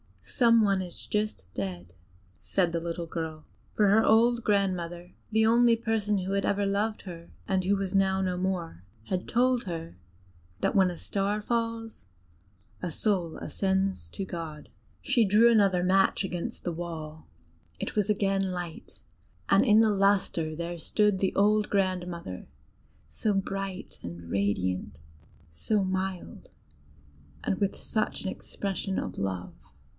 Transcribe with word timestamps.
"Some 0.23 0.61
one 0.63 0.81
is 0.81 1.05
just 1.05 1.47
dead!" 1.53 1.93
said 2.39 2.71
the 2.71 2.79
little 2.79 3.05
girl; 3.05 3.45
for 3.75 3.89
her 3.89 4.03
old 4.03 4.43
grandmother, 4.43 5.13
the 5.29 5.45
only 5.45 5.75
person 5.75 6.19
who 6.19 6.31
had 6.31 6.45
loved 6.57 7.03
her, 7.03 7.29
and 7.47 7.63
who 7.65 7.75
was 7.75 7.93
now 7.93 8.19
no 8.21 8.35
more, 8.37 8.83
had 9.09 9.27
told 9.27 9.63
her, 9.65 9.97
that 10.61 10.73
when 10.75 10.89
a 10.89 10.97
star 10.97 11.39
falls, 11.41 12.07
a 12.81 12.89
soul 12.89 13.37
ascends 13.37 14.09
to 14.09 14.25
God. 14.25 14.69
She 15.03 15.23
drew 15.25 15.51
another 15.51 15.83
match 15.83 16.23
against 16.23 16.63
the 16.63 16.71
wall: 16.71 17.27
it 17.79 17.95
was 17.95 18.09
again 18.09 18.49
light, 18.51 19.01
and 19.49 19.63
in 19.63 19.79
the 19.81 19.91
lustre 19.91 20.55
there 20.55 20.79
stood 20.79 21.19
the 21.19 21.35
old 21.35 21.69
grandmother, 21.69 22.47
so 23.05 23.33
bright 23.35 23.99
and 24.01 24.31
radiant, 24.31 24.97
so 25.51 25.83
mild, 25.83 26.49
and 27.43 27.59
with 27.59 27.75
such 27.75 28.23
an 28.23 28.29
expression 28.29 28.97
of 28.97 29.19
love. 29.19 29.53